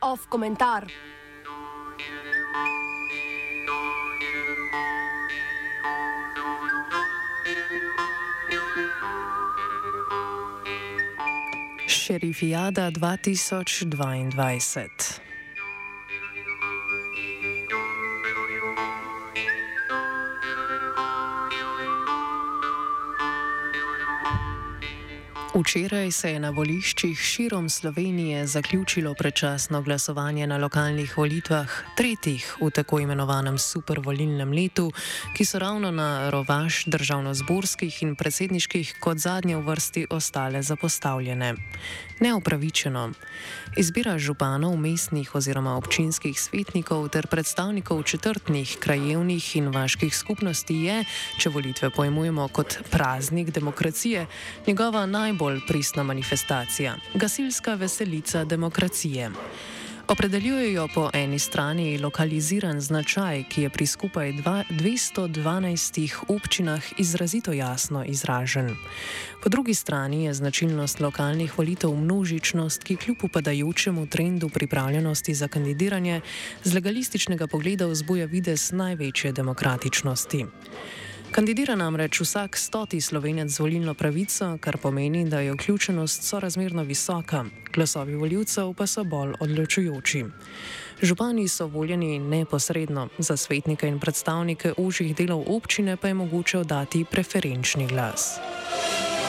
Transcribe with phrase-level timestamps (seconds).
[0.00, 0.86] Off komentar.
[11.86, 15.29] Šerifijada 2022.
[25.60, 32.70] Včeraj se je na voliščih širom Slovenije zaključilo predčasno glasovanje na lokalnih volitvah, tretjih v
[32.70, 34.88] tako imenovanem supervolilnem letu,
[35.36, 41.54] ki so ravno na rovaš državno-zborskih in predsedniških kot zadnje v vrsti ostale zapostavljene.
[42.20, 43.10] Neupravičeno.
[43.76, 51.04] Izbira županov, mestnih oziroma občinskih svetnikov ter predstavnikov četrtnih, krajevnih in vaških skupnosti je,
[51.38, 54.26] če volitve pojmujemo kot praznik demokracije,
[54.66, 59.30] njegova najbolj bolj pristna manifestacija- gasilska veselica demokracije.
[60.10, 68.76] Opredeljujejo po eni strani lokaliziran značaj, ki je pri skupaj 212 občinah izrazito jasno izražen.
[69.42, 76.20] Po drugi strani je značilnost lokalnih volitev množičnost, ki kljub upadajočemu trendu pripravljenosti za kandidiranje
[76.64, 80.46] z legalističnega pogleda vzbuja vides največje demokratičnosti.
[81.30, 87.44] Kandidira namreč vsak stoti slovenec z volilno pravico, kar pomeni, da je vključenost sorazmerno visoka,
[87.74, 90.24] glasovi voljivcev pa so bolj odločujoči.
[91.02, 97.04] Župani so voljeni neposredno, za svetnike in predstavnike užjih delov občine pa je mogoče oddati
[97.10, 98.40] preferenčni glas.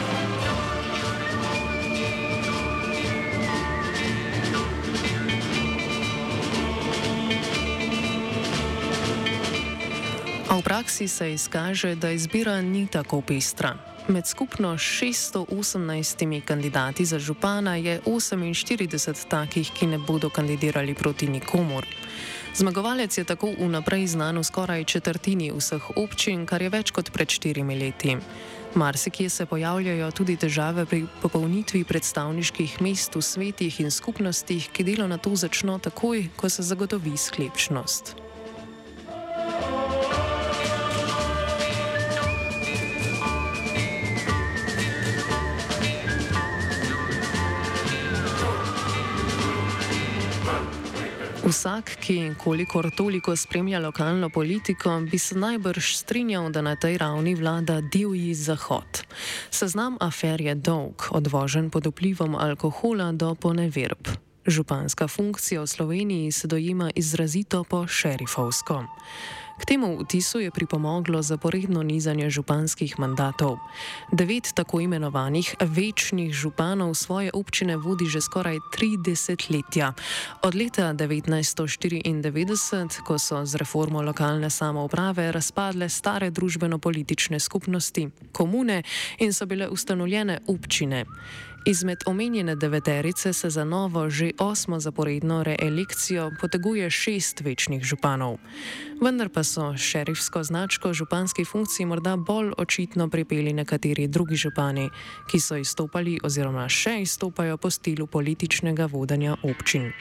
[0.00, 0.39] Thank you.
[10.80, 13.74] Praksi se izkaže, da izbira ni tako pestra.
[14.08, 21.86] Med skupno 618 kandidati za župana je 48 takih, ki ne bodo kandidirali proti nikomor.
[22.54, 27.28] Zmagovalec je tako vnaprej znan v skoraj četrtini vseh občin, kar je več kot pred
[27.28, 28.16] štirimi leti.
[28.74, 35.06] Marsikje se pojavljajo tudi težave pri popolnitvi predstavniških mest v svetih in skupnostih, ki delo
[35.06, 38.29] na to začno takoj, ko se zagotovi sklepčnost.
[51.40, 57.34] Vsak, ki kolikor toliko spremlja lokalno politiko, bi se najbrž strinjal, da na tej ravni
[57.34, 59.04] vlada divji zahod.
[59.50, 64.08] Seznam afer je dolg, odvožen pod vplivom alkohola do poneverb.
[64.46, 68.84] Županska funkcija v Sloveniji se dojima izrazito po šerifovsko.
[69.60, 73.58] K temu vtisu je pripomoglo zaporedno nizanje županskih mandatov.
[74.12, 79.92] Devet tako imenovanih večnih županov svoje občine vodi že skoraj tri desetletja.
[80.42, 88.82] Od leta 1994, ko so z reformo lokalne samouprave razpadle stare družbeno-politične skupnosti, komune
[89.18, 91.04] in so bile ustanovljene občine.
[91.64, 98.38] Izmed omenjene deveterice se za novo, že osmo zaporedno reelekcijo poteguje šest večnih županov.
[99.00, 104.90] Vendar pa so šerifsko značko županski funkciji morda bolj očitno pripeli nekateri drugi župani,
[105.30, 109.92] ki so izstopali oziroma še izstopajo po stilu političnega vodenja občin.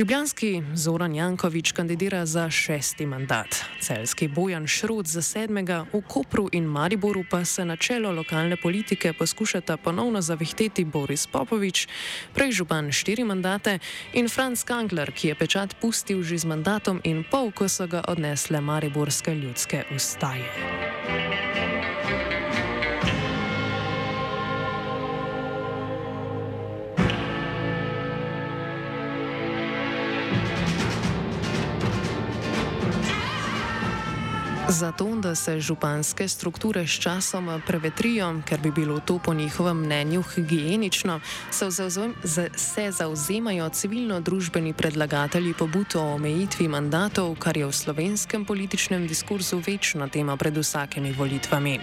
[0.00, 6.64] Ljubljanski Zoran Jankovič kandidira za šesti mandat, celski Bojan Šrud za sedmega, v Kopru in
[6.64, 11.88] Mariboru pa se na čelo lokalne politike poskušata ponovno zavihteti Boris Popovič,
[12.34, 13.78] prej župan štiri mandate,
[14.12, 18.00] in Franz Kangler, ki je pečat pustil že z mandatom in pol, ko so ga
[18.08, 20.48] odnesle mariborske ljudske ustaje.
[34.70, 40.22] Zato, da se županske strukture s časom prevetrijo, ker bi bilo to po njihovem mnenju
[40.22, 41.20] higienično,
[42.56, 50.08] se zauzemajo civilno-družbeni predlagatelji pobud o omejitvi mandatov, kar je v slovenskem političnem diskurzu večna
[50.08, 51.80] tema pred vsakimi volitvami.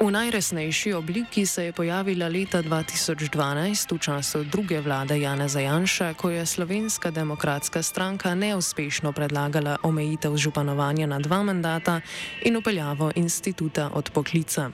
[0.00, 6.30] V najresnejši obliki se je pojavila leta 2012 v času druge vlade Jana Zajanša, ko
[6.30, 12.00] je Slovenska demokratska stranka neuspešno predlagala omejitev županovanja na dva mandata
[12.42, 14.70] in upeljavo instituta od poklica.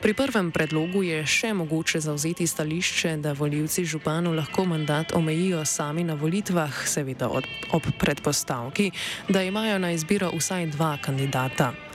[0.00, 6.04] Pri prvem predlogu je še mogoče zauzeti stališče, da voljivci županu lahko mandat omejijo sami
[6.04, 7.28] na volitvah, seveda
[7.72, 8.90] ob predpostavki,
[9.28, 11.85] da imajo na izbiro vsaj dva kandidata.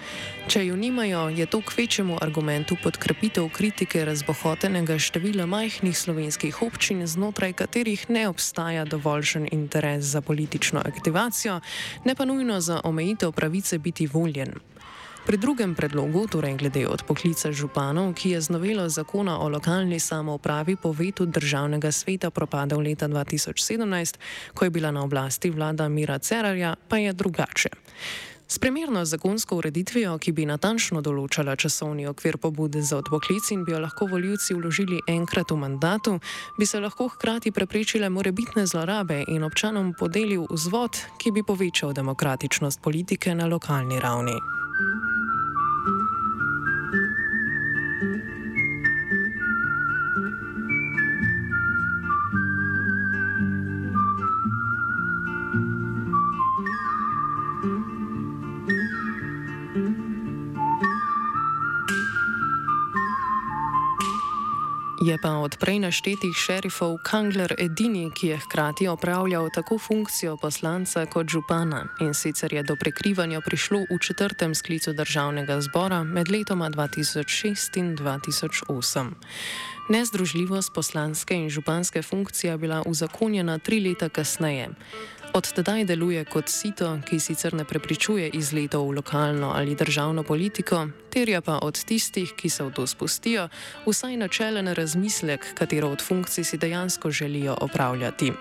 [0.48, 7.06] Če jo nimajo, je to k večjemu argumentu podkrepitev kritike razbohotenega števila majhnih slovenskih občin,
[7.08, 11.60] znotraj katerih ne obstaja dovoljšen interes za politično aktivacijo,
[12.06, 14.54] ne pa nujno za omejitev pravice biti voljen.
[15.22, 20.76] Pri drugem predlogu, torej glede odpoklica županov, ki je z novelo zakona o lokalni samoupravi
[20.76, 24.18] po vetu državnega sveta propadel leta 2017,
[24.54, 27.70] ko je bila na oblasti vlada Mira Cerarja, pa je drugače.
[28.52, 33.72] S primerno zakonsko ureditvijo, ki bi natančno določala časovni okvir pobude za odpoklic in bi
[33.72, 36.18] jo lahko voljivci vložili enkrat v mandatu,
[36.60, 42.84] bi se lahko hkrati preprečile morebitne zlorabe in občanom podelil vzvod, ki bi povečal demokratičnost
[42.84, 44.36] politike na lokalni ravni.
[65.12, 71.04] Je pa od prej naštetih šerifov Kangler edini, ki je hkrati opravljal tako funkcijo poslanca
[71.06, 76.70] kot župana in sicer je do prekrivanja prišlo v četrtem sklicu državnega zbora med letoma
[76.70, 79.12] 2006 in 2008.
[79.92, 84.70] Nezdružljivost poslanske in županske funkcije je bila uzakonjena tri leta kasneje.
[85.34, 90.88] Od tedaj deluje kot sito, ki sicer ne prepričuje izletov v lokalno ali državno politiko,
[91.10, 93.50] terja pa od tistih, ki se v to spustijo,
[93.86, 98.32] vsaj načelen razmislek, katero od funkcij si dejansko želijo opravljati.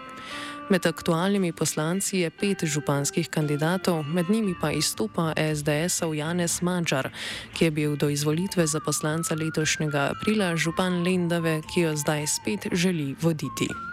[0.71, 7.11] Med aktualnimi poslanci je pet županskih kandidatov, med njimi pa izstopa SDS-ov Janez Mačar,
[7.59, 12.71] ki je bil do izvolitve za poslanca letošnjega aprila župan Lendave, ki jo zdaj spet
[12.73, 13.90] želi voditi.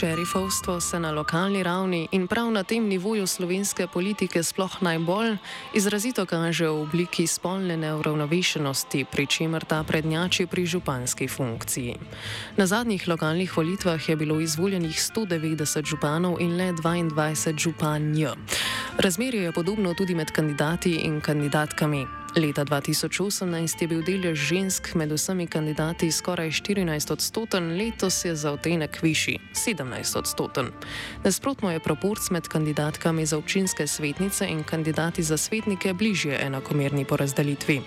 [0.00, 5.36] Šerifovstvo se na lokalni ravni in prav na tem nivoju slovenske politike sploh najbolj
[5.74, 11.96] izrazito kaže v obliki spolne neuravnovešenosti, pri čemer ta prednjači pri županski funkciji.
[12.56, 18.24] Na zadnjih lokalnih volitvah je bilo izvoljenih 190 županov in le 22 županj.
[18.98, 22.19] Razmerje je podobno tudi med kandidati in kandidatkami.
[22.36, 28.52] Leta 2018 je bil delež žensk med vsemi kandidati skoraj 14 odstoten, letos je za
[28.54, 30.70] odtenek višji 17 odstoten.
[31.24, 37.82] Nasprotno je proporc med kandidatkami za občinske svetnice in kandidati za svetnike bližje enakomerni porazdelitvi.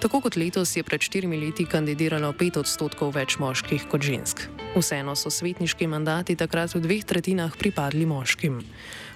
[0.00, 4.48] Tako kot letos je pred štirimi leti kandidiralo 5 odstotkov več moških kot žensk.
[4.76, 8.64] Vseeno so svetniški mandati takrat v dveh tretjinah pripadli moškim.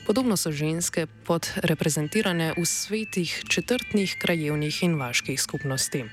[0.08, 6.04] Podobno so ženske podreprezentirane v svetih četrtnih krajevnih in vaških skupnosti.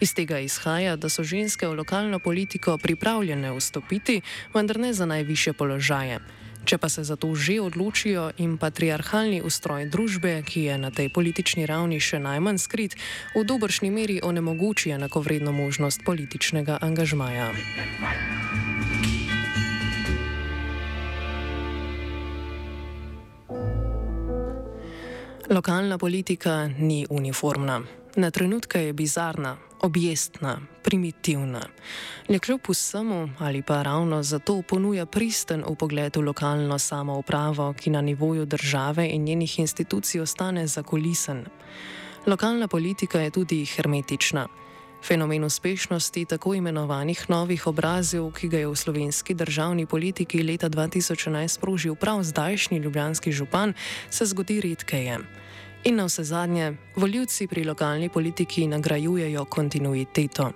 [0.00, 4.22] Iz tega izhaja, da so ženske v lokalno politiko pripravljene vstopiti,
[4.54, 6.20] vendar ne za najviše položaje.
[6.64, 11.12] Če pa se za to že odločijo in patriarhalni ustroj družbe, ki je na tej
[11.12, 12.96] politični ravni še najmanj skrit,
[13.36, 17.52] v dobršni meri onemogoči enakovredno možnost političnega angažmaja.
[25.50, 27.82] Lokalna politika ni uniformna.
[28.16, 31.60] Na trenutke je bizarna, objestna, primitivna.
[32.28, 38.00] Le kljub vsemu ali pa ravno zato ponuja pristen upogled v lokalno samoupravo, ki na
[38.00, 41.44] nivoju države in njenih institucij ostane zakulisen.
[42.26, 44.48] Lokalna politika je tudi hermetična.
[45.02, 51.48] Fenomen uspešnosti tako imenovanih novih obrazov, ki ga je v slovenski državni politiki leta 2011
[51.48, 53.74] sprožil prav zdajšnji ljubljanski župan,
[54.10, 55.18] se zgodi redkeje.
[55.86, 60.50] In na vse zadnje, voljivci pri lokalni politiki nagrajujejo kontinuiteto.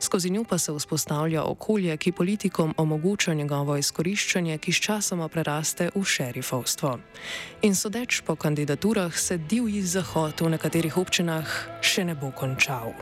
[0.00, 6.04] Skozi njo pa se vzpostavlja okolje, ki politikom omogoča njegovo izkoriščanje, ki sčasoma preraste v
[6.04, 6.98] šerifovstvo.
[7.62, 11.48] In sodeč po kandidaturah se divji zahod v nekaterih občinah
[11.80, 12.92] še ne bo končal.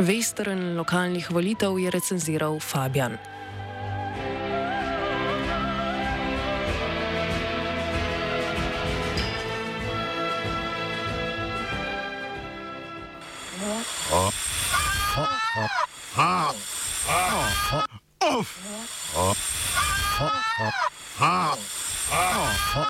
[0.00, 3.18] Western lokalnih volitev je recenziral Fabian.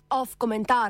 [0.08, 0.88] Off komentar.